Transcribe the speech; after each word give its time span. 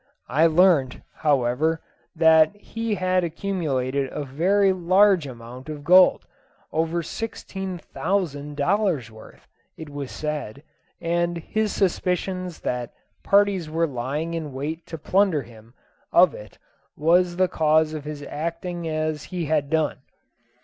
I 0.29 0.47
learnt, 0.47 1.01
however, 1.17 1.79
that 2.15 2.55
he 2.55 2.95
had 2.95 3.23
accumulated 3.23 4.11
a 4.11 4.23
very 4.23 4.73
large 4.73 5.27
amount 5.27 5.69
of 5.69 5.83
gold, 5.83 6.25
over 6.71 7.03
sixteen 7.03 7.77
thousand 7.77 8.57
dollars' 8.57 9.11
worth, 9.11 9.47
it 9.77 9.91
was 9.91 10.11
said; 10.11 10.63
and 10.99 11.37
his 11.37 11.71
suspicions 11.71 12.61
that 12.61 12.93
parties 13.23 13.69
were 13.69 13.85
lying 13.85 14.33
in 14.33 14.53
wait 14.53 14.87
to 14.87 14.97
plunder 14.97 15.43
him 15.43 15.75
of 16.11 16.33
it 16.33 16.57
was 16.97 17.35
the 17.35 17.47
cause 17.47 17.93
of 17.93 18.03
his 18.03 18.23
acting 18.23 18.87
as 18.87 19.25
he 19.25 19.45
had 19.45 19.69
done. 19.69 19.99